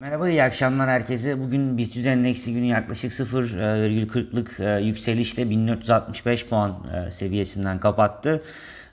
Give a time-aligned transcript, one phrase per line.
[0.00, 1.40] Merhaba, iyi akşamlar herkese.
[1.40, 6.76] Bugün BIST 100 endeksi günü yaklaşık 0,40'lık e, yükselişte 1465 puan
[7.06, 8.42] e, seviyesinden kapattı.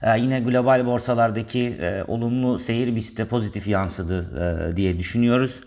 [0.02, 4.26] E, Yine global borsalardaki e, olumlu seyir BIST'te pozitif yansıdı
[4.72, 5.62] e, diye düşünüyoruz.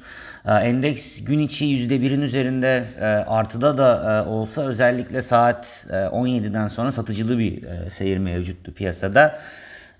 [0.46, 6.68] E, Endeks gün içi %1'in üzerinde e, artıda da e, olsa özellikle saat e, 17'den
[6.68, 9.38] sonra satıcılı bir e, seyir mevcuttu piyasada.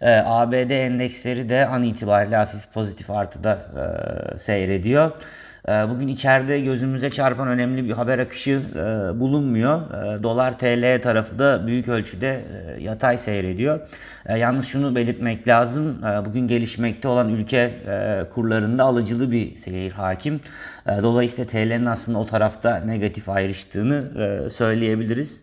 [0.01, 3.59] E, ABD endeksleri de an itibariyle hafif pozitif artıda
[4.35, 5.11] e, seyrediyor.
[5.69, 8.81] E, bugün içeride gözümüze çarpan önemli bir haber akışı e,
[9.21, 9.81] bulunmuyor.
[9.81, 12.45] E, Dolar TL tarafı da büyük ölçüde
[12.77, 13.81] e, yatay seyrediyor.
[14.37, 16.05] Yalnız şunu belirtmek lazım.
[16.05, 17.73] E, bugün gelişmekte olan ülke
[18.35, 20.41] kurlarında alıcılı bir seyir hakim.
[21.03, 24.03] Dolayısıyla TL'nin aslında o tarafta negatif ayrıştığını
[24.51, 25.43] söyleyebiliriz.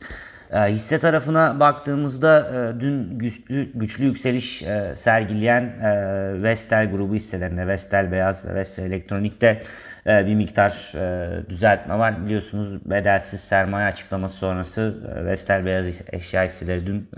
[0.54, 7.68] E, hisse tarafına baktığımızda e, dün güçlü, güçlü yükseliş e, sergileyen e, Vestel grubu hisselerinde
[7.68, 9.60] Vestel Beyaz ve Vestel Elektronik'te
[10.06, 10.94] bir miktar
[11.50, 12.26] düzeltme var.
[12.26, 17.10] Biliyorsunuz bedelsiz sermaye açıklaması sonrası Vestel Beyaz eşya hisseleri dün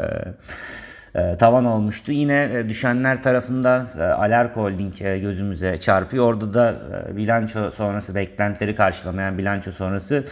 [1.15, 2.11] e, e, tavan olmuştu.
[2.11, 6.25] Yine e, düşenler tarafında e, Alarko Holding e, gözümüze çarpıyor.
[6.25, 6.75] Orada da
[7.09, 10.25] e, bilanço sonrası beklentileri karşılamayan bilanço sonrası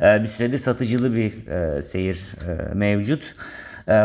[0.00, 1.32] bir süredir satıcılı bir
[1.82, 2.26] seyir
[2.74, 3.34] mevcut.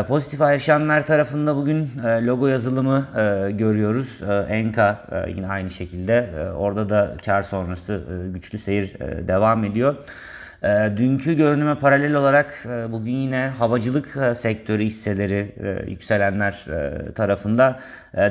[0.08, 1.90] Pozitif ayrışanlar tarafında bugün
[2.26, 3.06] logo yazılımı
[3.50, 4.22] görüyoruz.
[4.48, 6.30] Enka yine aynı şekilde.
[6.56, 8.02] Orada da kar sonrası
[8.34, 8.94] güçlü seyir
[9.28, 9.94] devam ediyor.
[10.62, 16.64] E, dünkü görünüme paralel olarak e, bugün yine havacılık e, sektörü hisseleri e, yükselenler
[17.14, 17.80] tarafında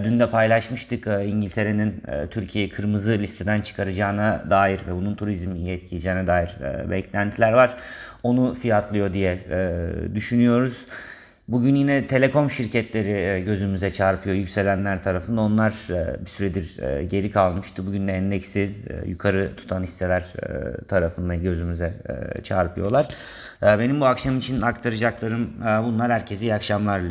[0.04, 6.50] dün de paylaşmıştık İngiltere'nin Türkiye'yi kırmızı listeden çıkaracağına dair ve bunun turizmi iyi etkileyeceğine dair
[6.90, 7.78] beklentiler var.
[8.24, 9.40] Onu fiyatlıyor diye
[10.16, 10.88] düşünüyoruz.
[11.52, 15.42] Bugün yine telekom şirketleri e, gözümüze çarpıyor yükselenler tarafında.
[15.42, 17.88] Onlar e, bir süredir e, geri kalmıştı.
[17.88, 18.72] Bugün de endeksi
[19.06, 20.26] yukarı tutan hisseler
[20.88, 21.94] tarafında gözümüze
[22.44, 23.08] çarpıyorlar.
[23.62, 26.12] Benim bu akşam için aktaracaklarım bunlar.
[26.12, 27.10] Herkese iyi akşamlar diliyorum.